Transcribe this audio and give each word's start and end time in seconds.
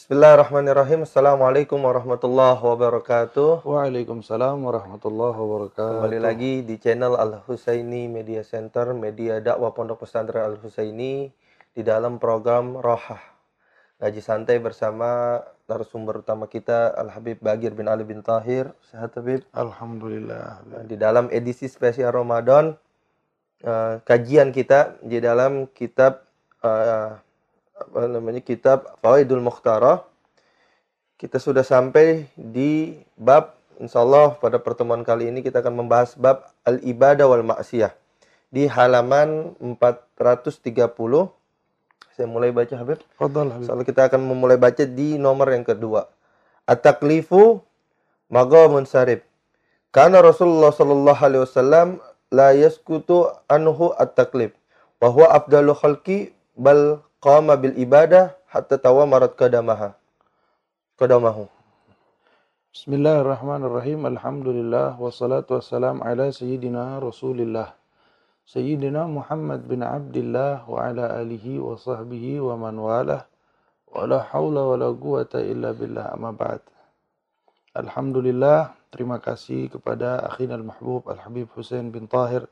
Bismillahirrahmanirrahim. 0.00 1.04
Assalamualaikum 1.04 1.76
warahmatullahi 1.76 2.56
wabarakatuh. 2.56 3.68
Waalaikumsalam 3.68 4.56
warahmatullahi 4.56 5.36
wabarakatuh. 5.36 6.00
Kembali 6.00 6.16
lagi 6.24 6.52
di 6.64 6.80
channel 6.80 7.20
Al 7.20 7.44
Husaini 7.44 8.08
Media 8.08 8.40
Center, 8.40 8.96
media 8.96 9.44
dakwah 9.44 9.76
Pondok 9.76 10.08
Pesantren 10.08 10.40
Al 10.40 10.56
Husaini 10.56 11.28
di 11.76 11.82
dalam 11.84 12.16
program 12.16 12.80
Rohah. 12.80 13.20
Ngaji 14.00 14.20
santai 14.24 14.56
bersama 14.56 15.36
narasumber 15.68 16.24
utama 16.24 16.48
kita 16.48 16.96
Al 16.96 17.12
Habib 17.12 17.36
Bagir 17.44 17.76
bin 17.76 17.84
Ali 17.84 18.08
bin 18.08 18.24
Tahir. 18.24 18.72
Sehat 18.88 19.12
Habib. 19.20 19.44
Alhamdulillah. 19.52 20.64
Di 20.88 20.96
dalam 20.96 21.28
edisi 21.28 21.68
spesial 21.68 22.16
Ramadan 22.16 22.72
eh, 23.60 24.00
kajian 24.00 24.48
kita 24.56 24.96
di 25.04 25.20
dalam 25.20 25.68
kitab 25.76 26.24
eh, 26.64 27.20
apa 27.90 28.06
namanya 28.06 28.38
kitab 28.38 28.86
Fawaidul 29.02 29.42
Mukhtarah. 29.42 30.06
Kita 31.18 31.42
sudah 31.42 31.66
sampai 31.66 32.30
di 32.38 32.96
bab 33.18 33.58
insyaallah 33.82 34.38
pada 34.38 34.62
pertemuan 34.62 35.02
kali 35.02 35.28
ini 35.28 35.42
kita 35.42 35.60
akan 35.60 35.84
membahas 35.84 36.14
bab 36.16 36.48
al 36.64 36.80
ibadah 36.80 37.26
wal 37.28 37.44
maksiyah 37.44 37.92
di 38.48 38.70
halaman 38.70 39.52
430 39.58 40.70
saya 42.14 42.26
mulai 42.28 42.54
baca 42.54 42.74
Habib. 42.76 43.00
Fadal 43.16 43.48
Habib. 43.48 43.64
Insyaallah 43.66 43.88
kita 43.88 44.02
akan 44.06 44.20
memulai 44.22 44.60
baca 44.60 44.84
di 44.86 45.16
nomor 45.16 45.50
yang 45.50 45.66
kedua. 45.66 46.06
At-taklifu 46.68 47.64
maghamun 48.28 48.84
sarib. 48.86 49.24
Karena 49.90 50.22
Rasulullah 50.22 50.70
sallallahu 50.70 51.16
alaihi 51.16 51.42
wasallam 51.42 51.88
la 52.30 52.54
yaskutu 52.54 53.26
anhu 53.50 53.96
at-taklif. 53.98 54.54
Wa 55.02 55.08
huwa 55.10 55.32
afdalu 55.32 55.72
khalqi 55.72 56.18
bal 56.54 57.00
qama 57.20 57.52
bil 57.60 57.76
ibadah 57.76 58.32
hatta 58.48 58.80
tawamarat 58.80 59.36
qadamaha 59.36 59.92
qadamahu 60.96 61.52
Bismillahirrahmanirrahim. 62.70 64.06
Alhamdulillah 64.06 64.94
wassalatu 64.94 65.58
wassalam 65.58 66.06
ala 66.06 66.30
sayyidina 66.30 67.02
Rasulillah. 67.02 67.74
Sayyidina 68.46 69.10
Muhammad 69.10 69.66
bin 69.66 69.82
Abdullah 69.82 70.62
wa 70.70 70.86
ala 70.86 71.18
alihi 71.18 71.58
wa 71.58 71.74
sahbihi 71.74 72.38
wa 72.38 72.54
man 72.54 72.78
walah. 72.78 73.26
Wa 73.90 74.06
la 74.06 74.22
hawla 74.22 74.70
wa 74.70 74.78
la 74.78 74.94
quwata 74.94 75.42
illa 75.42 75.74
billah 75.74 76.14
amma 76.14 76.30
ba'd. 76.30 76.62
Alhamdulillah, 77.74 78.70
terima 78.94 79.18
kasih 79.18 79.66
kepada 79.66 80.30
akhina 80.30 80.54
al-mahbub 80.54 81.10
Al-Habib 81.10 81.50
Hussein 81.58 81.90
bin 81.90 82.06
Tahir 82.06 82.46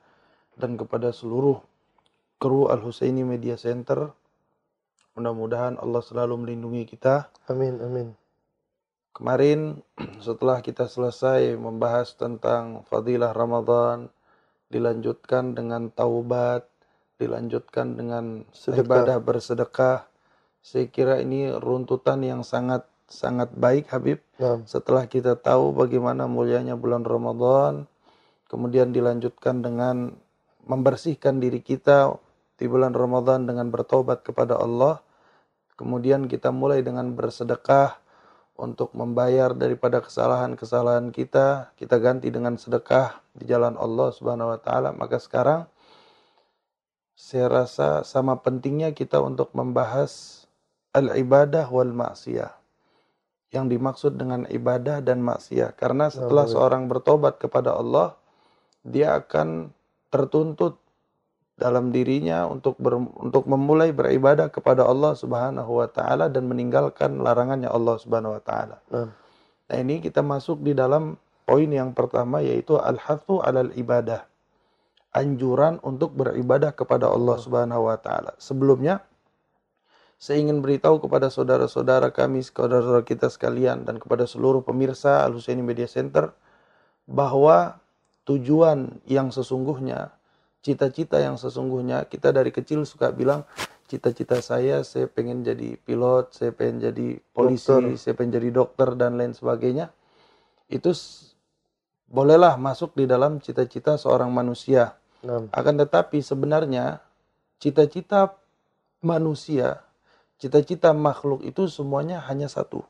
dan 0.59 0.75
kepada 0.75 1.15
seluruh 1.15 1.63
kru 2.43 2.67
Al-Husaini 2.75 3.23
Media 3.23 3.55
Center. 3.55 4.18
Mudah-mudahan 5.19 5.75
Allah 5.83 5.99
selalu 5.99 6.47
melindungi 6.47 6.87
kita. 6.87 7.27
amin 7.51 7.83
amin 7.83 8.09
Kemarin 9.11 9.83
setelah 10.27 10.63
kita 10.63 10.87
selesai 10.87 11.59
membahas 11.59 12.15
tentang 12.15 12.87
fadilah 12.87 13.35
Ramadan, 13.35 14.15
dilanjutkan 14.71 15.59
dengan 15.59 15.91
taubat, 15.91 16.71
dilanjutkan 17.19 17.99
dengan 17.99 18.47
Sedekah. 18.55 18.87
ibadah 18.87 19.19
bersedekah. 19.19 20.07
Saya 20.63 20.87
kira 20.87 21.19
ini 21.19 21.51
runtutan 21.51 22.23
yang 22.23 22.47
sangat 22.47 22.87
sangat 23.09 23.51
baik 23.57 23.91
Habib. 23.91 24.21
nah, 24.39 24.63
Setelah 24.69 25.09
kita 25.09 25.35
tahu 25.35 25.73
bagaimana 25.75 26.29
mulianya 26.29 26.77
bulan 26.77 27.03
Ramadan, 27.03 27.89
kemudian 28.47 28.93
dilanjutkan 28.95 29.65
dengan 29.65 30.15
membersihkan 30.69 31.41
diri 31.41 31.65
kita 31.65 32.13
di 32.61 32.69
bulan 32.69 32.93
Ramadan 32.93 33.49
dengan 33.49 33.73
bertobat 33.73 34.23
kepada 34.23 34.61
Allah. 34.61 35.01
Kemudian 35.79 36.27
kita 36.27 36.51
mulai 36.51 36.83
dengan 36.83 37.15
bersedekah 37.15 38.03
untuk 38.59 38.91
membayar 38.99 39.55
daripada 39.55 40.03
kesalahan-kesalahan 40.03 41.15
kita, 41.15 41.71
kita 41.79 42.03
ganti 42.03 42.35
dengan 42.35 42.59
sedekah 42.59 43.23
di 43.31 43.47
jalan 43.47 43.79
Allah 43.79 44.11
Subhanahu 44.11 44.51
wa 44.51 44.59
taala. 44.59 44.91
Maka 44.91 45.23
sekarang 45.23 45.71
saya 47.15 47.47
rasa 47.47 48.03
sama 48.03 48.43
pentingnya 48.43 48.91
kita 48.91 49.23
untuk 49.23 49.55
membahas 49.55 50.43
al-ibadah 50.91 51.71
wal 51.71 51.95
maksiyah. 51.95 52.59
Yang 53.55 53.79
dimaksud 53.79 54.13
dengan 54.19 54.51
ibadah 54.51 54.99
dan 55.01 55.23
maksiyah 55.23 55.79
karena 55.79 56.11
setelah 56.11 56.51
iya. 56.51 56.53
seorang 56.59 56.91
bertobat 56.91 57.39
kepada 57.39 57.79
Allah, 57.79 58.19
dia 58.83 59.15
akan 59.15 59.71
tertuntut 60.11 60.83
dalam 61.59 61.91
dirinya 61.91 62.47
untuk 62.47 62.79
ber- 62.79 63.11
untuk 63.19 63.51
memulai 63.51 63.91
beribadah 63.91 64.47
kepada 64.49 64.87
Allah 64.87 65.19
Subhanahu 65.19 65.83
wa 65.83 65.91
taala 65.91 66.31
dan 66.31 66.47
meninggalkan 66.47 67.19
larangannya 67.19 67.67
Allah 67.67 67.99
Subhanahu 67.99 68.39
wa 68.39 68.43
taala. 68.43 68.79
nah. 68.89 69.11
Nah, 69.69 69.77
ini 69.85 70.01
kita 70.01 70.25
masuk 70.25 70.65
di 70.65 70.73
dalam 70.73 71.21
poin 71.45 71.69
yang 71.69 71.93
pertama 71.93 72.41
yaitu 72.41 72.81
al-hathu 72.81 73.45
'alal 73.45 73.69
ibadah. 73.77 74.25
Anjuran 75.13 75.77
untuk 75.85 76.17
beribadah 76.17 76.73
kepada 76.73 77.11
Allah 77.11 77.37
Subhanahu 77.37 77.91
wa 77.91 77.99
taala. 78.01 78.33
Sebelumnya 78.41 79.05
saya 80.19 80.43
ingin 80.43 80.59
beritahu 80.59 80.99
kepada 80.99 81.31
saudara-saudara 81.31 82.11
kami, 82.11 82.43
saudara-saudara 82.43 83.07
kita 83.07 83.31
sekalian 83.31 83.87
dan 83.87 84.03
kepada 84.03 84.27
seluruh 84.27 84.67
pemirsa 84.67 85.23
Al 85.23 85.39
Husaini 85.39 85.63
Media 85.63 85.87
Center 85.87 86.35
bahwa 87.07 87.79
tujuan 88.27 88.99
yang 89.07 89.31
sesungguhnya, 89.31 90.13
cita-cita 90.63 91.23
yang 91.23 91.39
sesungguhnya 91.39 92.07
kita 92.11 92.35
dari 92.35 92.51
kecil 92.51 92.83
suka 92.83 93.15
bilang 93.15 93.47
cita-cita 93.89 94.43
saya 94.45 94.85
saya 94.85 95.09
pengen 95.09 95.41
jadi 95.41 95.81
pilot, 95.81 96.37
saya 96.37 96.53
pengen 96.53 96.93
jadi 96.93 97.17
polisi, 97.33 97.73
Dokter. 97.73 97.97
saya 97.97 98.15
pengen 98.19 98.33
jadi 98.37 98.49
dokter 98.53 98.89
dan 98.99 99.17
lain 99.17 99.33
sebagainya. 99.33 99.89
Itu 100.69 100.93
bolehlah 102.09 102.61
masuk 102.61 102.93
di 102.93 103.09
dalam 103.09 103.41
cita-cita 103.41 103.97
seorang 103.97 104.29
manusia. 104.29 105.01
nah. 105.25 105.49
Akan 105.51 105.81
tetapi 105.81 106.21
sebenarnya 106.21 107.01
cita-cita 107.57 108.37
manusia, 109.01 109.83
cita-cita 110.37 110.93
makhluk 110.93 111.43
itu 111.47 111.65
semuanya 111.67 112.21
hanya 112.29 112.47
satu. 112.47 112.85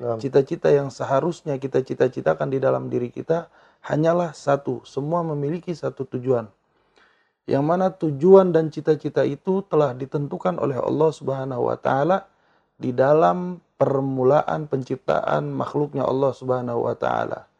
Cita-cita 0.00 0.72
yang 0.72 0.88
seharusnya 0.88 1.60
kita 1.60 1.84
cita-citakan 1.84 2.48
di 2.48 2.56
dalam 2.56 2.88
diri 2.88 3.12
kita 3.12 3.52
hanyalah 3.84 4.32
satu. 4.32 4.80
Semua 4.88 5.20
memiliki 5.20 5.76
satu 5.76 6.08
tujuan. 6.08 6.48
Yang 7.50 7.64
mana 7.66 7.90
tujuan 7.90 8.54
dan 8.54 8.70
cita-cita 8.70 9.26
itu 9.26 9.66
telah 9.66 9.90
ditentukan 9.90 10.54
oleh 10.62 10.78
Allah 10.78 11.10
Subhanahu 11.10 11.66
wa 11.66 11.74
taala 11.74 12.30
di 12.78 12.94
dalam 12.94 13.58
permulaan 13.74 14.70
penciptaan 14.70 15.50
makhluknya 15.50 16.06
Allah 16.06 16.30
Subhanahu 16.30 16.86
wa 16.86 16.94
taala. 16.94 17.50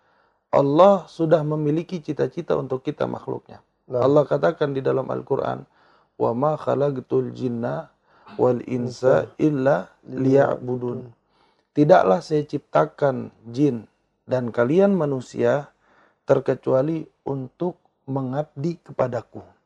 Allah 0.54 1.10
sudah 1.10 1.42
memiliki 1.42 1.98
cita-cita 1.98 2.54
untuk 2.54 2.86
kita 2.86 3.10
makhluknya. 3.10 3.66
Nah. 3.90 4.06
Allah 4.06 4.22
katakan 4.22 4.70
di 4.70 4.78
dalam 4.78 5.10
Al-Qur'an, 5.10 5.66
"Wa 6.14 6.30
ma 6.38 6.54
khalaqtul 6.54 7.34
jinna 7.34 7.90
wal 8.38 8.62
insa 8.70 9.26
illa 9.42 9.90
liya'budun." 10.06 11.10
Tidaklah 11.74 12.22
saya 12.22 12.46
ciptakan 12.46 13.34
jin 13.50 13.90
dan 14.30 14.54
kalian 14.54 14.94
manusia 14.94 15.74
terkecuali 16.30 17.02
untuk 17.26 17.78
mengabdi 18.06 18.78
kepadaku. 18.78 19.59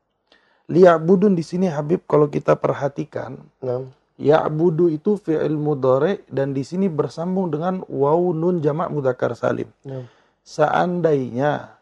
Liya'budun 0.65 1.37
di 1.37 1.45
sini 1.45 1.69
Habib 1.69 2.09
kalau 2.09 2.33
kita 2.33 2.57
perhatikan, 2.57 3.37
nah. 3.61 3.85
ya'budu 4.17 4.89
itu 4.89 5.21
fi'il 5.21 5.61
mudhari 5.61 6.25
dan 6.33 6.57
di 6.57 6.65
sini 6.65 6.89
bersambung 6.89 7.53
dengan 7.53 7.85
waw 7.85 8.33
nun 8.33 8.65
jamak 8.65 8.89
mudzakkar 8.89 9.37
salim. 9.37 9.69
nah. 9.85 10.09
Seandainya 10.45 11.77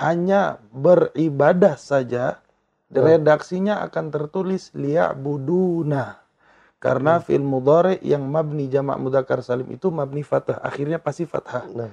hanya 0.00 0.56
beribadah 0.72 1.76
saja, 1.76 2.40
redaksinya 2.88 3.84
akan 3.84 4.08
tertulis 4.08 4.72
liya'buduna. 4.72 6.20
Karena 6.80 7.20
fi'il 7.20 7.44
mudhari 7.44 8.00
yang 8.00 8.24
mabni 8.32 8.72
jamak 8.72 8.96
mudzakkar 8.96 9.44
salim 9.44 9.68
itu 9.68 9.92
mabni 9.92 10.24
fathah, 10.24 10.56
akhirnya 10.64 10.96
pasti 10.96 11.28
fathah. 11.28 11.68
nah. 11.68 11.92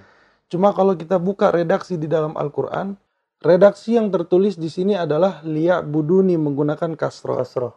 Cuma 0.49 0.73
kalau 0.73 0.95
kita 0.97 1.21
buka 1.21 1.53
redaksi 1.53 1.93
di 1.99 2.09
dalam 2.09 2.33
Al-Qur'an, 2.33 2.97
redaksi 3.39 3.95
yang 3.95 4.11
tertulis 4.11 4.59
di 4.59 4.67
sini 4.67 4.95
adalah 4.95 5.39
liya'buduni 5.47 6.35
menggunakan 6.35 6.95
kasroh. 6.99 7.39
kasroh 7.39 7.73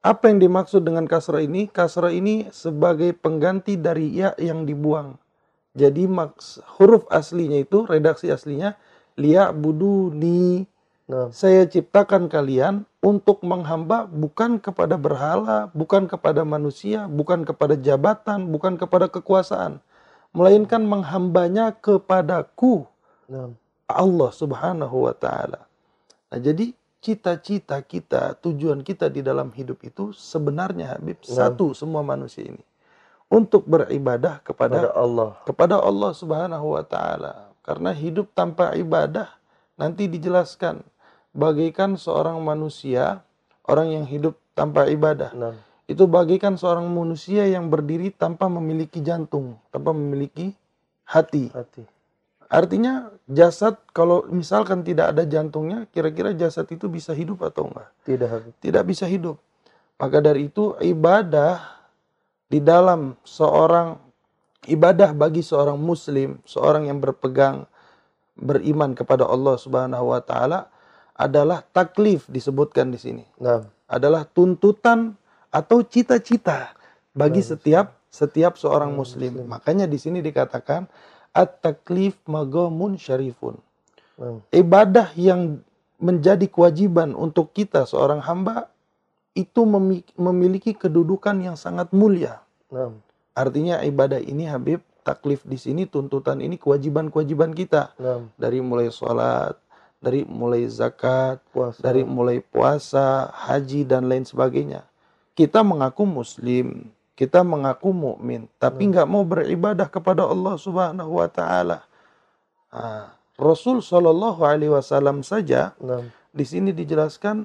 Apa 0.00 0.32
yang 0.32 0.40
dimaksud 0.40 0.82
dengan 0.82 1.04
kasroh 1.04 1.44
ini? 1.44 1.68
Kasroh 1.68 2.10
ini 2.10 2.48
sebagai 2.50 3.12
pengganti 3.12 3.76
dari 3.76 4.10
ya 4.16 4.32
yang 4.40 4.64
dibuang. 4.64 5.20
Jadi 5.76 6.10
maks 6.10 6.58
huruf 6.80 7.06
aslinya 7.12 7.62
itu 7.62 7.86
redaksi 7.86 8.32
aslinya 8.32 8.74
liya'buduni. 9.14 10.66
nah. 11.06 11.30
Saya 11.30 11.68
ciptakan 11.68 12.26
kalian 12.26 12.88
untuk 13.04 13.44
menghamba 13.46 14.08
bukan 14.10 14.58
kepada 14.58 14.98
berhala, 14.98 15.70
bukan 15.76 16.10
kepada 16.10 16.42
manusia, 16.42 17.06
bukan 17.06 17.46
kepada 17.46 17.78
jabatan, 17.78 18.50
bukan 18.50 18.74
kepada 18.80 19.06
kekuasaan, 19.06 19.78
melainkan 20.34 20.82
menghambanya 20.82 21.76
kepadaku 21.78 22.88
nah. 23.30 23.54
Allah 23.96 24.30
Subhanahu 24.34 25.06
wa 25.08 25.14
taala. 25.14 25.66
Nah, 26.30 26.38
jadi 26.38 26.70
cita-cita 27.00 27.80
kita, 27.80 28.36
tujuan 28.44 28.84
kita 28.84 29.08
di 29.08 29.24
dalam 29.24 29.50
hidup 29.56 29.80
itu 29.82 30.12
sebenarnya 30.12 30.96
Habib 30.96 31.16
Nah. 31.24 31.32
satu 31.32 31.72
semua 31.72 32.04
manusia 32.04 32.44
ini 32.44 32.60
untuk 33.32 33.64
beribadah 33.64 34.44
Pada 34.44 34.46
kepada 34.46 34.78
Allah. 34.92 35.30
kepada 35.48 35.76
Allah 35.80 36.12
Subhanahu 36.12 36.76
wa 36.76 36.84
taala. 36.84 37.50
Karena 37.64 37.94
hidup 37.94 38.32
tanpa 38.34 38.74
ibadah 38.74 39.30
nanti 39.78 40.10
dijelaskan 40.10 40.82
bagaikan 41.30 41.94
seorang 41.94 42.42
manusia, 42.42 43.22
orang 43.64 43.94
yang 43.94 44.06
hidup 44.06 44.34
tanpa 44.52 44.90
ibadah. 44.90 45.30
Naam. 45.32 45.56
Itu 45.90 46.06
bagaikan 46.06 46.54
seorang 46.54 46.86
manusia 46.86 47.46
yang 47.50 47.66
berdiri 47.66 48.14
tanpa 48.14 48.46
memiliki 48.46 49.02
jantung, 49.02 49.58
tanpa 49.74 49.90
memiliki 49.90 50.54
hati. 51.06 51.50
Hati. 51.50 51.82
Artinya 52.50 53.14
jasad 53.30 53.78
kalau 53.94 54.26
misalkan 54.26 54.82
tidak 54.82 55.14
ada 55.14 55.22
jantungnya, 55.22 55.86
kira-kira 55.94 56.34
jasad 56.34 56.66
itu 56.66 56.90
bisa 56.90 57.14
hidup 57.14 57.46
atau 57.46 57.70
enggak? 57.70 57.88
Tidak. 58.02 58.58
Tidak 58.58 58.82
bisa 58.82 59.06
hidup. 59.06 59.38
Maka 60.02 60.18
dari 60.18 60.50
itu 60.50 60.74
ibadah 60.82 61.62
di 62.50 62.58
dalam 62.58 63.14
seorang 63.22 63.94
ibadah 64.66 65.14
bagi 65.14 65.46
seorang 65.46 65.78
muslim, 65.78 66.42
seorang 66.42 66.90
yang 66.90 66.98
berpegang 66.98 67.70
beriman 68.34 68.98
kepada 68.98 69.30
Allah 69.30 69.54
Subhanahu 69.54 70.10
wa 70.10 70.18
taala 70.18 70.66
adalah 71.14 71.62
taklif 71.70 72.26
disebutkan 72.26 72.90
di 72.90 72.98
sini. 72.98 73.24
Naam. 73.38 73.70
Adalah 73.86 74.26
tuntutan 74.26 75.14
atau 75.54 75.86
cita-cita 75.86 76.74
bagi 77.14 77.44
setiap 77.46 78.00
setiap 78.10 78.58
seorang 78.58 78.90
muslim. 78.90 79.46
Makanya 79.46 79.86
di 79.86 80.00
sini 80.00 80.18
dikatakan 80.18 80.90
at-taklif 81.32 82.18
magamun 82.26 82.98
syarifun. 82.98 83.58
Naam. 84.20 84.42
Ibadah 84.52 85.14
yang 85.16 85.62
menjadi 86.00 86.48
kewajiban 86.48 87.12
untuk 87.12 87.52
kita 87.52 87.84
seorang 87.84 88.20
hamba 88.24 88.68
itu 89.36 89.62
memi- 89.64 90.06
memiliki 90.18 90.74
kedudukan 90.74 91.38
yang 91.40 91.56
sangat 91.56 91.92
mulia. 91.94 92.42
Naam. 92.72 92.98
Artinya 93.32 93.80
ibadah 93.80 94.18
ini 94.18 94.44
Habib 94.44 94.82
taklif 95.00 95.46
di 95.48 95.56
sini 95.56 95.88
tuntutan 95.88 96.44
ini 96.44 96.60
kewajiban-kewajiban 96.60 97.56
kita 97.56 97.94
Naam. 97.96 98.28
dari 98.36 98.60
mulai 98.60 98.92
sholat, 98.92 99.56
dari 100.00 100.24
mulai 100.28 100.64
zakat, 100.68 101.40
Puasa. 101.52 101.80
dari 101.80 102.02
mulai 102.04 102.40
puasa, 102.40 103.28
haji 103.32 103.84
dan 103.88 104.08
lain 104.08 104.24
sebagainya. 104.24 104.84
Kita 105.36 105.64
mengaku 105.64 106.04
muslim, 106.04 106.88
kita 107.18 107.44
mengaku 107.44 107.92
mukmin, 107.92 108.48
tapi 108.56 108.88
nggak 108.88 109.04
mau 109.04 109.26
beribadah 109.26 109.90
kepada 109.90 110.24
Allah 110.24 110.56
Subhanahu 110.56 111.20
wa 111.20 111.28
taala. 111.28 111.84
Rasul 113.36 113.84
Shallallahu 113.84 114.40
alaihi 114.46 114.72
wasallam 114.72 115.20
saja 115.26 115.74
di 116.30 116.44
sini 116.46 116.70
dijelaskan 116.70 117.44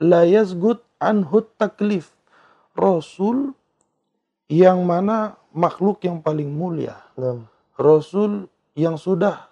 la 0.00 0.24
yazgut 0.24 0.80
anhu 1.02 1.44
taklif. 1.58 2.14
Rasul 2.78 3.52
yang 4.48 4.86
mana 4.86 5.36
makhluk 5.52 6.00
yang 6.06 6.22
paling 6.24 6.48
mulia. 6.48 6.96
Rasul 7.76 8.48
yang 8.78 8.96
sudah 8.96 9.49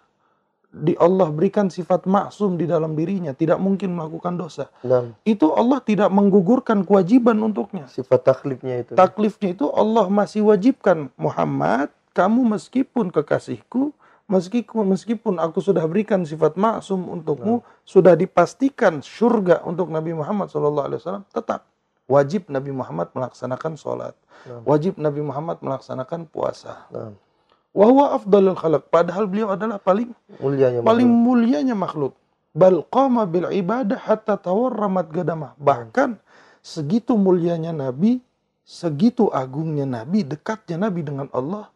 di 0.69 0.93
Allah 1.01 1.33
berikan 1.33 1.73
sifat 1.73 2.05
maksum 2.05 2.61
di 2.61 2.69
dalam 2.69 2.93
dirinya, 2.93 3.33
tidak 3.33 3.57
mungkin 3.57 3.97
melakukan 3.97 4.37
dosa. 4.37 4.69
Naam. 4.85 5.17
Itu 5.25 5.57
Allah 5.57 5.81
tidak 5.81 6.13
menggugurkan 6.13 6.85
kewajiban 6.85 7.41
untuknya. 7.41 7.89
Sifat 7.89 8.21
taklifnya 8.21 8.85
itu. 8.85 8.93
Taklifnya 8.93 9.57
itu 9.57 9.73
Allah 9.73 10.13
masih 10.13 10.45
wajibkan 10.45 11.09
Muhammad, 11.17 11.89
kamu 12.13 12.45
meskipun 12.53 13.09
kekasihku, 13.09 13.97
meskipun 14.29 14.85
meskipun 14.93 15.35
aku 15.41 15.65
sudah 15.65 15.89
berikan 15.89 16.29
sifat 16.29 16.61
maksum 16.61 17.09
untukmu, 17.09 17.65
sudah 17.89 18.13
dipastikan 18.13 19.01
surga 19.01 19.65
untuk 19.65 19.89
Nabi 19.89 20.13
Muhammad 20.13 20.53
SAW, 20.53 21.25
tetap 21.33 21.65
wajib 22.05 22.49
Nabi 22.53 22.77
Muhammad 22.77 23.09
melaksanakan 23.17 23.73
sholat, 23.81 24.13
Naam. 24.45 24.63
wajib 24.69 25.01
Nabi 25.01 25.21
Muhammad 25.25 25.65
melaksanakan 25.65 26.29
puasa. 26.29 26.85
Naam. 26.93 27.17
Wahwa 27.77 28.17
afdalul 28.17 28.57
khalaq. 28.57 28.89
Padahal 28.89 29.29
beliau 29.29 29.53
adalah 29.53 29.79
paling 29.79 30.11
Mulianya 30.41 30.81
paling 30.83 31.09
makhluk. 31.09 31.25
mulianya 31.29 31.75
makhluk. 31.77 32.13
Bal 32.57 32.83
qama 32.89 33.23
bil 33.29 33.47
ibadah 33.53 34.01
hatta 34.01 34.35
tawarramat 34.41 35.13
gadamah. 35.13 35.53
Bahkan 35.61 36.19
segitu 36.65 37.15
mulianya 37.15 37.71
Nabi, 37.71 38.19
segitu 38.67 39.31
agungnya 39.31 39.87
Nabi, 39.87 40.27
dekatnya 40.27 40.89
Nabi 40.89 41.01
dengan 41.07 41.29
Allah. 41.31 41.71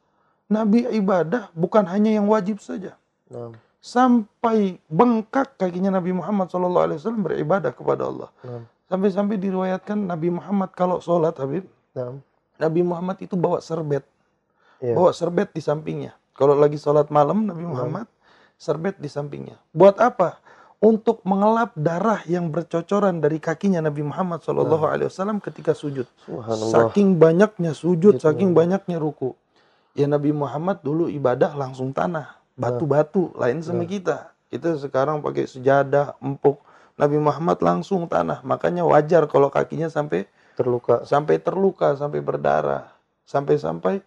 Nabi 0.50 0.84
ibadah 0.90 1.48
bukan 1.56 1.86
hanya 1.88 2.12
yang 2.12 2.26
wajib 2.28 2.60
saja. 2.60 2.98
Naam. 3.32 3.56
Sampai 3.82 4.78
bengkak 4.86 5.56
kakinya 5.58 5.90
Nabi 5.98 6.14
Muhammad 6.14 6.52
SAW 6.52 6.98
beribadah 7.18 7.72
kepada 7.74 8.06
Allah. 8.06 8.28
Sampai-sampai 8.86 9.40
diriwayatkan 9.40 9.96
Nabi 9.96 10.28
Muhammad 10.28 10.70
kalau 10.76 11.00
sholat 11.00 11.34
Habib, 11.40 11.64
Naam. 11.96 12.20
Nabi 12.60 12.80
Muhammad 12.84 13.16
itu 13.24 13.34
bawa 13.34 13.58
serbet. 13.64 14.04
Iya. 14.82 14.98
bawa 14.98 15.14
serbet 15.14 15.54
di 15.54 15.62
sampingnya. 15.62 16.12
Kalau 16.34 16.58
lagi 16.58 16.74
sholat 16.74 17.06
malam 17.08 17.46
Nabi 17.46 17.62
Muhammad 17.62 18.10
serbet 18.58 18.98
di 18.98 19.06
sampingnya. 19.06 19.54
Buat 19.70 20.02
apa? 20.02 20.42
Untuk 20.82 21.22
mengelap 21.22 21.70
darah 21.78 22.18
yang 22.26 22.50
bercocoran 22.50 23.22
dari 23.22 23.38
kakinya 23.38 23.78
Nabi 23.78 24.02
Muhammad 24.02 24.42
Shallallahu 24.42 24.82
Alaihi 24.82 25.06
Wasallam 25.06 25.38
ketika 25.38 25.78
sujud. 25.78 26.10
Saking 26.74 27.22
banyaknya 27.22 27.70
sujud, 27.70 28.18
Gitu. 28.18 28.26
saking 28.26 28.50
banyaknya 28.50 28.98
ruku. 28.98 29.38
Ya 29.94 30.10
Nabi 30.10 30.34
Muhammad 30.34 30.82
dulu 30.82 31.06
ibadah 31.06 31.54
langsung 31.54 31.94
tanah, 31.94 32.34
batu-batu, 32.58 33.30
lain 33.38 33.62
sama 33.62 33.86
kita. 33.86 34.34
Kita 34.50 34.74
sekarang 34.74 35.22
pakai 35.22 35.46
sejadah, 35.46 36.18
empuk. 36.18 36.58
Nabi 36.98 37.22
Muhammad 37.22 37.62
langsung 37.62 38.10
tanah. 38.10 38.42
Makanya 38.42 38.82
wajar 38.82 39.30
kalau 39.30 39.48
kakinya 39.54 39.86
sampai 39.86 40.26
Terluka. 40.58 41.06
sampai 41.06 41.38
terluka, 41.38 41.94
sampai 41.94 42.18
berdarah, 42.20 42.90
sampai-sampai 43.24 44.02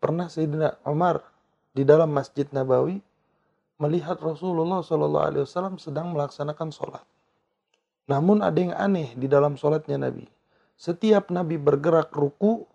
pernah 0.00 0.26
Sayyidina 0.26 0.80
Umar 0.88 1.22
di 1.76 1.84
dalam 1.84 2.10
Masjid 2.10 2.48
Nabawi 2.50 2.98
melihat 3.80 4.18
Rasulullah 4.20 4.80
Shallallahu 4.80 5.26
Alaihi 5.28 5.42
Wasallam 5.44 5.76
sedang 5.76 6.16
melaksanakan 6.16 6.68
sholat. 6.72 7.04
Namun 8.10 8.42
ada 8.42 8.58
yang 8.58 8.74
aneh 8.74 9.14
di 9.14 9.30
dalam 9.30 9.54
sholatnya 9.54 10.00
Nabi. 10.00 10.26
Setiap 10.74 11.30
Nabi 11.30 11.60
bergerak 11.60 12.10
ruku, 12.10 12.66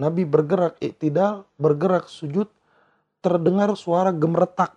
Nabi 0.00 0.24
bergerak 0.24 0.80
iktidal, 0.80 1.44
bergerak 1.58 2.08
sujud, 2.08 2.48
terdengar 3.20 3.74
suara 3.76 4.10
gemeretak, 4.10 4.74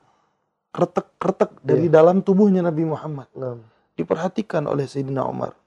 kretek-kretek 0.75 1.57
dari 1.63 1.87
dalam 1.87 2.21
tubuhnya 2.21 2.61
Nabi 2.61 2.83
Muhammad 2.85 3.29
Naam. 3.33 3.63
diperhatikan 3.97 4.67
oleh 4.69 4.85
Sayyidina 4.85 5.25
Umar. 5.25 5.57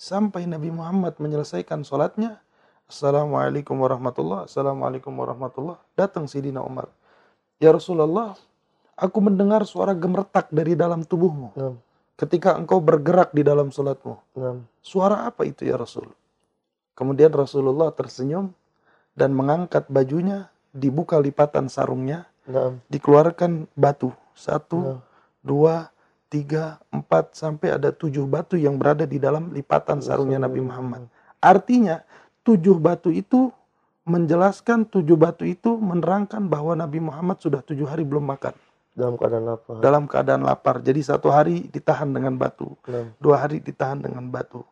Sampai 0.00 0.48
Nabi 0.48 0.72
Muhammad 0.72 1.16
menyelesaikan 1.20 1.84
sholatnya, 1.84 2.40
Assalamualaikum 2.90 3.78
warahmatullah, 3.78 4.50
Assalamualaikum 4.50 5.14
warahmatullah. 5.14 5.78
Datang 5.94 6.26
Sayyidina 6.26 6.58
Umar. 6.58 6.90
Ya 7.62 7.70
Rasulullah, 7.70 8.34
aku 8.98 9.22
mendengar 9.22 9.62
suara 9.62 9.94
gemeretak 9.94 10.50
dari 10.50 10.74
dalam 10.74 11.06
tubuhmu. 11.06 11.54
Naam. 11.54 11.78
Ketika 12.18 12.58
engkau 12.58 12.82
bergerak 12.82 13.30
di 13.30 13.46
dalam 13.46 13.70
sholatmu. 13.70 14.18
Naam. 14.34 14.66
Suara 14.82 15.30
apa 15.30 15.46
itu 15.46 15.62
ya 15.70 15.78
Rasul? 15.78 16.10
Kemudian 16.98 17.30
Rasulullah 17.30 17.94
tersenyum 17.94 18.50
dan 19.14 19.38
mengangkat 19.38 19.86
bajunya, 19.86 20.50
dibuka 20.74 21.22
lipatan 21.22 21.70
sarungnya, 21.70 22.26
Naam. 22.42 22.82
dikeluarkan 22.90 23.70
batu. 23.78 24.10
Satu, 24.34 24.98
dua, 25.46 25.94
tiga, 26.26 26.82
empat, 26.90 27.38
sampai 27.38 27.78
ada 27.78 27.94
tujuh 27.94 28.26
batu 28.26 28.58
yang 28.58 28.74
berada 28.82 29.06
di 29.06 29.22
dalam 29.22 29.54
lipatan 29.54 30.02
sarungnya 30.02 30.42
Nabi 30.42 30.58
Muhammad. 30.58 31.06
Artinya, 31.38 32.02
tujuh 32.44 32.76
batu 32.80 33.12
itu 33.12 33.52
menjelaskan 34.08 34.88
tujuh 34.88 35.14
batu 35.14 35.44
itu 35.46 35.76
menerangkan 35.76 36.48
bahwa 36.48 36.74
Nabi 36.74 36.98
Muhammad 36.98 37.38
sudah 37.38 37.60
tujuh 37.62 37.86
hari 37.86 38.02
belum 38.02 38.26
makan. 38.26 38.56
Dalam 38.90 39.14
keadaan 39.14 39.44
lapar. 39.46 39.74
Dalam 39.78 40.04
keadaan 40.10 40.42
lapar. 40.42 40.76
Jadi 40.82 41.00
satu 41.04 41.30
hari 41.30 41.70
ditahan 41.70 42.10
dengan 42.10 42.34
batu. 42.34 42.74
Dua 43.22 43.38
hari 43.38 43.62
ditahan 43.62 44.02
dengan 44.02 44.26
batu. 44.26 44.66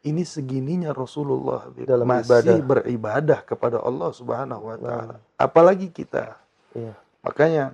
Ini 0.00 0.24
segininya 0.24 0.96
Rasulullah. 0.96 1.70
Dalam 1.76 2.08
masih 2.08 2.40
ibadah. 2.40 2.58
beribadah 2.64 3.40
kepada 3.44 3.78
Allah 3.84 4.10
Subhanahu 4.10 4.62
wa 4.64 4.76
taala. 4.80 5.16
Apalagi 5.36 5.92
kita. 5.92 6.40
Iya. 6.72 6.96
Makanya 7.20 7.64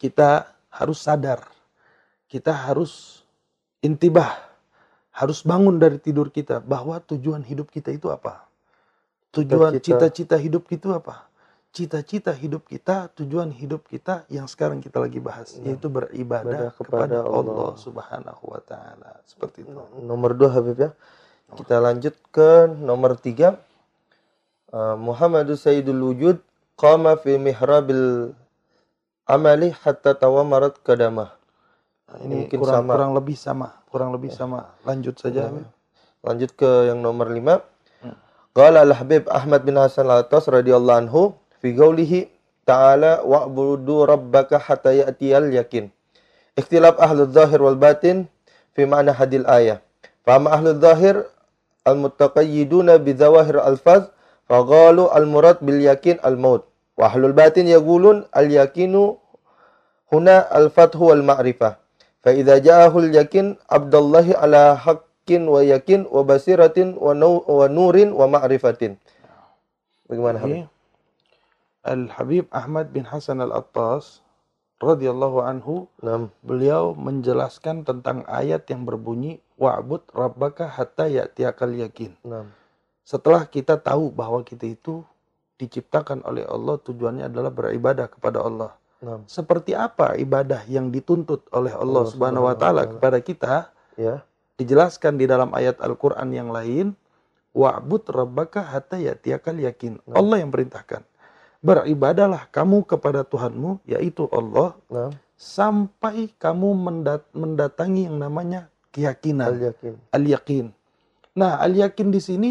kita 0.00 0.48
harus 0.72 0.98
sadar. 1.04 1.44
Kita 2.26 2.50
harus 2.50 3.22
intibah. 3.84 4.40
Harus 5.14 5.46
bangun 5.46 5.78
dari 5.78 6.02
tidur 6.02 6.26
kita 6.32 6.58
bahwa 6.58 6.98
tujuan 6.98 7.46
hidup 7.46 7.70
kita 7.70 7.94
itu 7.94 8.10
apa? 8.10 8.50
Tujuan 9.34 9.72
Cita-cita. 9.82 10.36
hidup 10.38 10.70
itu 10.70 10.88
apa? 10.94 11.26
Cita-cita 11.74 12.30
hidup 12.30 12.70
kita, 12.70 13.10
tujuan 13.18 13.50
hidup 13.50 13.90
kita 13.90 14.22
yang 14.30 14.46
sekarang 14.46 14.78
kita 14.78 15.02
lagi 15.02 15.18
bahas 15.18 15.58
Nah, 15.58 15.74
yaitu 15.74 15.90
beribadah 15.90 16.70
ibadah 16.70 16.70
kepada, 16.78 17.18
kepada 17.18 17.18
Allah 17.26 17.54
Allah. 17.66 17.70
Subhanahu 17.74 18.44
wa 18.46 18.60
taala. 18.62 19.10
Seperti 19.26 19.66
itu. 19.66 19.74
Nomor 20.06 20.38
dua 20.38 20.54
Habib 20.54 20.78
ya. 20.78 20.90
Kita 21.58 21.82
lanjut 21.82 22.14
ke 22.30 22.70
nomor 22.78 23.18
tiga. 23.18 23.58
Uh, 24.70 24.94
Sayyidul 25.54 26.02
Wujud 26.02 26.38
qama 26.78 27.18
fi 27.18 27.38
mihrabil 27.42 28.34
amali 29.26 29.74
hatta 29.74 30.14
tawamarat 30.14 30.78
kadamah. 30.86 31.34
Nah, 32.06 32.18
ini 32.22 32.46
Mungkin 32.46 32.58
kurang 32.62 32.86
sama. 32.86 32.92
kurang 32.94 33.12
lebih 33.18 33.36
sama, 33.38 33.68
kurang 33.90 34.10
lebih 34.14 34.30
sama. 34.30 34.70
Lanjut 34.86 35.18
saja. 35.18 35.50
Ya. 35.50 35.66
Lanjut 36.22 36.54
ke 36.54 36.70
yang 36.86 37.02
nomor 37.02 37.34
lima. 37.34 37.66
Hmm. 38.54 38.62
Qala 38.62 38.86
al-Habib 38.86 39.26
Ahmad 39.26 39.66
bin 39.66 39.74
Hasan 39.74 40.06
al-Attas 40.06 40.46
radhiyallahu 40.46 41.10
anhu 41.10 41.34
fi 41.58 41.74
qawlihi 41.74 42.30
ta'ala 42.62 43.26
wa'budu 43.26 44.06
rabbaka 44.06 44.62
hatta 44.62 44.94
ya'tiyal 44.94 45.50
yakin. 45.50 45.90
Ikhtilaf 46.54 47.02
ahlu 47.02 47.26
zahir 47.34 47.58
wal 47.58 47.74
batin 47.74 48.30
fi 48.78 48.86
ma'na 48.86 49.10
hadil 49.10 49.42
ayah. 49.50 49.82
Faham 50.22 50.46
ahlu 50.46 50.78
zahir 50.78 51.26
al-muttaqayyiduna 51.82 53.02
bi 53.02 53.18
zawahir 53.18 53.58
al-faz 53.58 54.06
faqalu 54.46 55.10
al-murad 55.10 55.58
bil 55.58 55.82
yakin 55.82 56.22
al-maut. 56.22 56.62
Wa 56.94 57.10
ahlul 57.10 57.34
batin 57.34 57.66
yaqulun 57.66 58.22
al-yakinu 58.30 59.18
huna 60.14 60.46
al-fathu 60.46 61.10
wal 61.10 61.26
ma'rifah. 61.26 61.74
Fa 62.22 62.30
idza 62.30 62.62
haqqin 65.24 65.48
wa 65.48 65.64
yakin 65.64 66.04
wa 66.04 66.20
basiratin 66.20 67.00
wa, 67.00 67.16
nu 67.16 67.40
wa 67.48 67.64
nurin 67.64 68.12
wa 68.12 68.28
ma'rifatin. 68.28 69.00
Bagaimana 70.04 70.36
Habib? 70.36 70.68
Al-Habib 71.84 72.44
Ahmad 72.52 72.92
bin 72.92 73.08
Hasan 73.08 73.40
Al-Attas 73.40 74.20
radhiyallahu 74.84 75.40
anhu 75.40 75.88
Naam. 76.04 76.28
beliau 76.44 76.92
menjelaskan 76.92 77.88
tentang 77.88 78.20
ayat 78.28 78.68
yang 78.68 78.84
berbunyi 78.84 79.40
wa'bud 79.56 80.12
rabbaka 80.12 80.68
hatta 80.68 81.08
ya'tiyakal 81.08 81.72
yakin. 81.72 82.12
Naam. 82.20 82.52
Setelah 83.08 83.48
kita 83.48 83.80
tahu 83.80 84.12
bahwa 84.12 84.44
kita 84.44 84.68
itu 84.68 85.08
diciptakan 85.56 86.20
oleh 86.28 86.44
Allah 86.44 86.76
tujuannya 86.84 87.32
adalah 87.32 87.48
beribadah 87.48 88.12
kepada 88.12 88.44
Allah. 88.44 88.76
Naam. 89.00 89.24
Seperti 89.24 89.72
apa 89.72 90.20
ibadah 90.20 90.68
yang 90.68 90.92
dituntut 90.92 91.48
oleh 91.48 91.72
Allah 91.72 92.04
Allah 92.04 92.12
Subhanahu 92.12 92.44
wa 92.44 92.56
Ta'ala. 92.60 92.92
kepada 92.92 93.24
kita 93.24 93.72
Ya. 93.94 94.20
Dijelaskan 94.56 95.18
di 95.18 95.26
dalam 95.26 95.50
ayat 95.52 95.80
Al-Qur'an 95.82 96.30
yang 96.30 96.50
lain 96.50 96.94
wa'bud 97.54 98.10
rabbaka 98.10 98.62
hatta 98.62 98.98
ya'tiyakal 98.98 99.58
yakin. 99.58 100.02
Nah. 100.06 100.18
Allah 100.18 100.42
yang 100.42 100.50
perintahkan. 100.50 101.02
Beribadahlah 101.64 102.50
kamu 102.52 102.84
kepada 102.84 103.24
Tuhanmu 103.24 103.80
yaitu 103.88 104.28
Allah 104.28 104.76
Naam. 104.92 105.12
sampai 105.34 106.28
kamu 106.36 106.68
mendat- 106.76 107.30
mendatangi 107.32 108.04
yang 108.10 108.20
namanya 108.20 108.68
keyakinan, 108.92 109.48
Al-yakin. 109.54 109.94
al-yakin. 110.12 110.64
Nah, 111.34 111.58
al-yakin 111.58 112.12
di 112.12 112.20
sini 112.20 112.50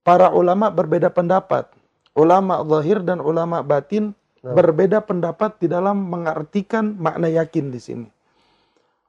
para 0.00 0.32
ulama 0.32 0.72
berbeda 0.72 1.12
pendapat. 1.12 1.70
Ulama 2.16 2.64
zahir 2.64 3.04
dan 3.04 3.20
ulama 3.20 3.60
batin 3.60 4.16
Nah. 4.40 4.54
berbeda 4.56 5.04
pendapat 5.04 5.60
di 5.60 5.68
dalam 5.68 6.08
mengartikan 6.08 6.96
makna 6.96 7.28
yakin 7.28 7.68
di 7.68 7.78
sini. 7.78 8.08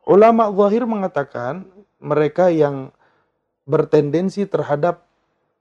Ulama 0.04 0.52
zahir 0.52 0.84
mengatakan 0.84 1.64
mereka 2.00 2.50
yang 2.50 2.94
bertendensi 3.68 4.48
terhadap 4.48 5.04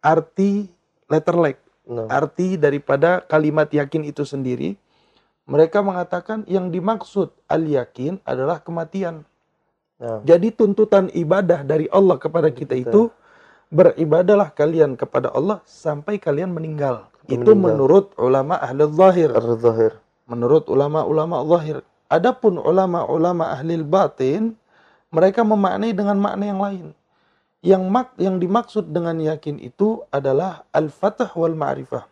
arti 0.01 0.71
letter 1.11 1.37
leg, 1.37 1.57
Naam. 1.87 2.07
arti 2.07 2.55
daripada 2.59 3.23
kalimat 3.23 3.67
yakin 3.71 4.07
itu 4.07 4.23
sendiri, 4.23 4.75
mereka 5.47 5.83
mengatakan 5.83 6.43
yang 6.51 6.71
dimaksud 6.71 7.31
al-yakin 7.47 8.19
adalah 8.23 8.63
kematian. 8.63 9.23
Naam. 9.97 10.23
Jadi 10.23 10.53
tuntutan 10.53 11.09
ibadah 11.15 11.63
dari 11.63 11.87
Allah 11.89 12.19
kepada 12.21 12.51
kita 12.53 12.75
Kita. 12.77 12.91
itu 12.91 13.03
beribadahlah 13.67 14.55
kalian 14.55 14.95
kepada 14.95 15.35
Allah 15.35 15.59
sampai 15.67 16.23
kalian 16.23 16.55
meninggal. 16.55 17.11
Sampai 17.27 17.35
Itu 17.35 17.51
meninggal. 17.55 17.67
menurut 17.75 18.05
ulama 18.19 18.55
ahli 18.61 18.83
zahir. 18.95 19.31
Menurut 20.27 20.67
ulama-ulama 20.71 21.43
zahir. 21.47 21.83
Adapun 22.07 22.59
ulama-ulama 22.59 23.51
ahli 23.51 23.79
batin, 23.83 24.55
mereka 25.17 25.41
memaknai 25.41 25.97
dengan 25.97 26.21
makna 26.21 26.45
yang 26.45 26.61
lain. 26.61 26.87
Yang 27.65 27.83
mak 27.89 28.09
yang 28.21 28.37
dimaksud 28.37 28.93
dengan 28.93 29.17
yakin 29.17 29.57
itu 29.65 30.05
adalah 30.13 30.69
al-fatah 30.77 31.33
wal 31.33 31.57
ma'rifah. 31.57 32.05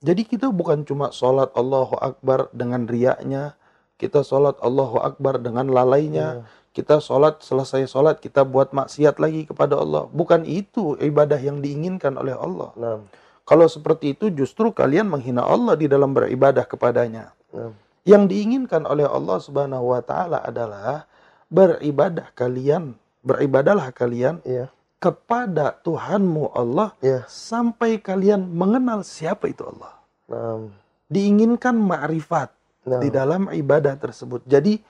Jadi 0.00 0.24
kita 0.24 0.48
bukan 0.48 0.88
cuma 0.88 1.12
sholat 1.12 1.52
Allahu 1.52 2.00
Akbar 2.00 2.48
dengan 2.56 2.88
riaknya, 2.88 3.60
kita 4.00 4.24
sholat 4.24 4.56
Allahu 4.64 5.04
Akbar 5.04 5.36
dengan 5.40 5.68
lalainya, 5.68 6.48
kita 6.74 6.98
sholat 6.98 7.44
selesai 7.44 7.86
sholat 7.86 8.18
kita 8.18 8.42
buat 8.42 8.74
maksiat 8.74 9.20
lagi 9.22 9.46
kepada 9.46 9.78
Allah. 9.78 10.10
Bukan 10.10 10.42
itu 10.48 10.98
ibadah 10.98 11.38
yang 11.38 11.62
diinginkan 11.62 12.18
oleh 12.18 12.34
Allah. 12.34 12.74
Naam. 12.74 13.06
Kalau 13.44 13.68
seperti 13.68 14.16
itu 14.16 14.32
justru 14.32 14.72
kalian 14.72 15.06
menghina 15.06 15.44
Allah 15.44 15.76
di 15.76 15.86
dalam 15.86 16.10
beribadah 16.16 16.66
kepadanya. 16.66 17.30
Naam. 17.54 17.78
Yang 18.04 18.22
diinginkan 18.28 18.84
oleh 18.84 19.06
Allah 19.06 19.38
Subhanahu 19.40 19.94
wa 19.94 20.02
taala 20.02 20.42
adalah 20.42 21.06
beribadah 21.48 22.30
kalian, 22.36 22.94
beribadahlah 23.24 23.90
kalian 23.90 24.40
Iya. 24.44 24.68
kepada 25.00 25.76
Tuhanmu 25.84 26.52
Allah 26.56 26.96
Iya. 27.04 27.24
sampai 27.28 28.00
kalian 28.00 28.48
mengenal 28.52 29.04
siapa 29.04 29.48
itu 29.48 29.64
Allah. 29.64 29.92
Naam. 30.28 30.72
Diinginkan 31.12 31.76
ma'rifat 31.76 32.48
Naam. 32.88 33.00
di 33.04 33.08
dalam 33.12 33.42
ibadah 33.52 33.96
tersebut. 34.00 34.44
Jadi 34.48 34.80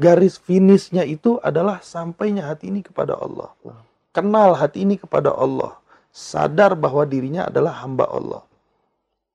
garis 0.00 0.40
finishnya 0.40 1.04
itu 1.04 1.36
adalah 1.44 1.84
sampainya 1.84 2.48
hati 2.48 2.72
ini 2.72 2.80
kepada 2.80 3.16
Allah. 3.20 3.52
Nah. 3.64 3.84
Kenal 4.10 4.56
hati 4.58 4.82
ini 4.88 4.96
kepada 4.98 5.30
Allah. 5.30 5.76
Sadar 6.10 6.74
bahwa 6.74 7.06
dirinya 7.06 7.46
adalah 7.46 7.84
hamba 7.86 8.10
Allah. 8.10 8.42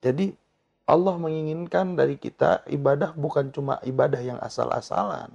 Jadi 0.04 0.36
Allah 0.86 1.16
menginginkan 1.18 1.96
dari 1.96 2.20
kita 2.20 2.62
ibadah 2.68 3.16
bukan 3.16 3.50
cuma 3.50 3.80
ibadah 3.82 4.20
yang 4.20 4.38
asal-asalan. 4.44 5.32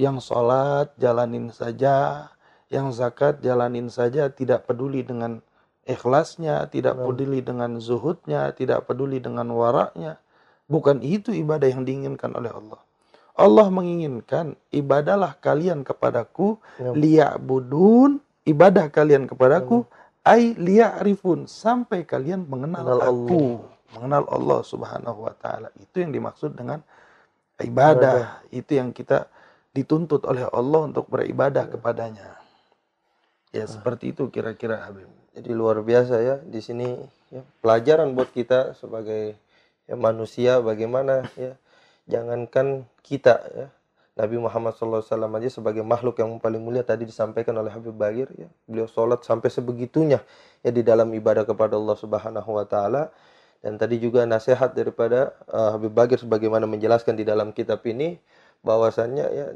Yang 0.00 0.32
sholat 0.32 0.96
jalanin 0.96 1.52
saja, 1.52 2.28
yang 2.72 2.88
zakat 2.96 3.44
jalanin 3.44 3.92
saja, 3.92 4.32
tidak 4.32 4.64
peduli 4.64 5.04
dengan 5.04 5.44
ikhlasnya, 5.84 6.72
tidak 6.72 6.96
peduli 6.96 7.44
dengan 7.44 7.76
zuhudnya, 7.76 8.56
tidak 8.56 8.88
peduli 8.88 9.20
dengan 9.20 9.52
waraknya. 9.52 10.16
Bukan 10.70 11.04
itu 11.04 11.36
ibadah 11.36 11.68
yang 11.68 11.84
diinginkan 11.84 12.32
oleh 12.32 12.48
Allah. 12.48 12.80
Allah 13.36 13.66
menginginkan 13.68 14.56
ibadahlah 14.72 15.36
kalian 15.40 15.84
kepadaku 15.84 16.56
Ya. 16.80 16.92
liya'budun 16.92 18.20
ibadah 18.44 18.88
kalian 18.92 19.28
kepadaku 19.28 19.84
ai 20.24 20.52
liya'rifun 20.54 21.48
sampai 21.48 22.04
kalian 22.04 22.44
mengenal 22.46 22.84
Mengenal 22.84 23.00
aku, 23.08 23.44
mengenal 23.96 24.24
Allah 24.30 24.60
Subhanahu 24.62 25.18
wa 25.26 25.34
taala. 25.36 25.68
Itu 25.80 26.04
yang 26.04 26.12
dimaksud 26.12 26.54
dengan 26.54 26.84
ibadah. 27.58 28.44
Itu 28.52 28.76
yang 28.76 28.92
kita 28.92 29.26
dituntut 29.70 30.26
oleh 30.26 30.46
Allah 30.50 30.90
untuk 30.90 31.06
beribadah 31.06 31.70
kepadanya. 31.70 32.38
Ya, 33.50 33.66
seperti 33.66 34.14
itu 34.14 34.30
kira-kira 34.30 34.86
Habib. 34.86 35.10
Jadi 35.34 35.50
luar 35.54 35.82
biasa 35.82 36.22
ya 36.22 36.36
di 36.42 36.58
sini 36.62 36.86
ya, 37.30 37.42
pelajaran 37.62 38.14
buat 38.14 38.30
kita 38.30 38.74
sebagai 38.78 39.38
ya, 39.86 39.94
manusia 39.94 40.58
bagaimana 40.58 41.26
ya 41.38 41.54
jangankan 42.10 42.86
kita 43.06 43.38
ya 43.54 43.66
Nabi 44.18 44.36
Muhammad 44.42 44.74
SAW 44.74 45.06
aja 45.06 45.48
sebagai 45.48 45.86
makhluk 45.86 46.18
yang 46.18 46.36
paling 46.42 46.60
mulia 46.60 46.82
tadi 46.82 47.06
disampaikan 47.06 47.54
oleh 47.56 47.70
Habib 47.70 47.94
Bagir 47.94 48.26
ya 48.34 48.50
beliau 48.66 48.90
sholat 48.90 49.22
sampai 49.22 49.48
sebegitunya 49.48 50.18
ya 50.66 50.70
di 50.74 50.82
dalam 50.82 51.08
ibadah 51.14 51.46
kepada 51.46 51.78
Allah 51.78 51.96
Subhanahu 51.96 52.50
Wa 52.58 52.66
Taala 52.66 53.14
dan 53.62 53.78
tadi 53.78 54.02
juga 54.02 54.26
nasihat 54.26 54.74
daripada 54.74 55.32
uh, 55.46 55.78
Habib 55.78 55.94
Bagir 55.94 56.18
sebagaimana 56.18 56.66
menjelaskan 56.66 57.14
di 57.16 57.24
dalam 57.24 57.54
kitab 57.54 57.80
ini 57.86 58.18
bahwasannya 58.60 59.26
ya 59.30 59.46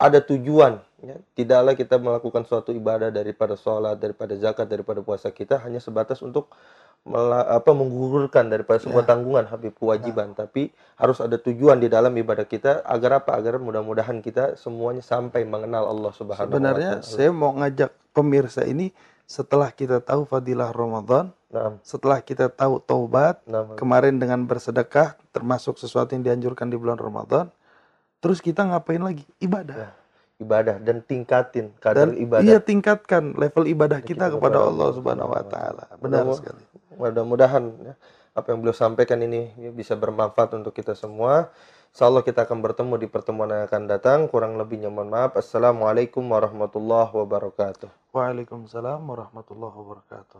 ada 0.00 0.18
tujuan 0.24 0.80
ya. 1.04 1.16
Tidaklah 1.36 1.76
kita 1.76 2.00
melakukan 2.00 2.48
suatu 2.48 2.72
ibadah 2.72 3.12
daripada 3.12 3.52
sholat 3.54 4.00
daripada 4.00 4.32
zakat 4.40 4.64
daripada 4.64 5.04
puasa. 5.04 5.28
Kita 5.28 5.60
hanya 5.60 5.76
sebatas 5.76 6.24
untuk 6.24 6.48
mela- 7.04 7.44
apa 7.48 7.72
menggugurkan 7.76 8.48
daripada 8.48 8.80
sebuah 8.80 9.04
tanggungan 9.04 9.44
Habib 9.48 9.76
kewajiban. 9.76 10.32
Tapi 10.32 10.72
harus 10.96 11.20
ada 11.20 11.36
tujuan 11.36 11.80
di 11.80 11.92
dalam 11.92 12.12
ibadah 12.16 12.48
kita 12.48 12.80
agar 12.84 13.20
apa? 13.24 13.36
Agar 13.36 13.60
mudah-mudahan 13.60 14.24
kita 14.24 14.56
semuanya 14.56 15.04
sampai 15.04 15.44
mengenal 15.44 15.84
Allah 15.88 16.12
Subhanahu 16.16 16.48
Sebenarnya 16.48 16.90
wa 16.96 17.04
taala. 17.04 17.12
saya 17.12 17.30
mau 17.32 17.52
ngajak 17.60 17.90
pemirsa 18.16 18.64
ini 18.64 18.92
setelah 19.28 19.70
kita 19.70 20.02
tahu 20.02 20.26
fadilah 20.26 20.72
Ramadan, 20.74 21.30
Naam, 21.50 21.78
setelah 21.86 22.18
kita 22.18 22.50
tahu 22.50 22.82
taubat, 22.82 23.42
naam, 23.46 23.74
kemarin 23.78 24.18
dengan 24.18 24.42
bersedekah 24.42 25.14
termasuk 25.30 25.78
sesuatu 25.78 26.14
yang 26.18 26.22
dianjurkan 26.26 26.66
di 26.66 26.74
bulan 26.74 26.98
Ramadan, 26.98 27.46
terus 28.20 28.38
kita 28.38 28.62
ngapain 28.62 29.00
lagi? 29.00 29.24
Ibadah. 29.40 29.96
ibadah 30.40 30.80
dan 30.80 31.04
tingkatin 31.04 31.68
kadar 31.76 32.08
Dan 32.08 32.16
ibadah. 32.16 32.40
iya 32.40 32.56
tingkatkan 32.56 33.36
level 33.36 33.68
ibadah 33.68 34.00
kita, 34.00 34.32
Kita 34.32 34.40
kepada 34.40 34.56
Allah 34.56 34.88
Allah 34.88 34.88
Subhanahu 34.96 35.28
wa 35.28 35.44
taala. 35.44 35.84
Benar 36.00 36.24
Mudah- 36.24 36.38
sekali. 36.40 36.64
Mudah-mudahan 36.96 37.64
ya, 37.84 37.94
apa 38.32 38.46
yang 38.48 38.64
beliau 38.64 38.72
sampaikan 38.72 39.20
ini 39.20 39.52
ya, 39.56 39.68
bisa 39.68 39.92
bermanfaat 39.96 40.56
untuk 40.56 40.72
kita 40.72 40.96
semua. 40.96 41.52
Insya 41.90 42.06
Allah 42.06 42.22
kita 42.22 42.46
akan 42.46 42.62
bertemu 42.62 42.94
di 42.96 43.08
pertemuan 43.10 43.50
yang 43.50 43.66
akan 43.66 43.82
datang. 43.90 44.30
Kurang 44.30 44.54
lebihnya 44.54 44.88
mohon 44.88 45.10
maaf. 45.10 45.34
Assalamualaikum 45.34 46.22
warahmatullahi 46.22 47.10
wabarakatuh. 47.10 47.90
Waalaikumsalam 48.14 49.02
warahmatullahi 49.02 49.74
wabarakatuh. 49.74 50.38